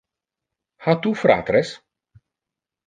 [0.87, 1.77] Ha tu fratres?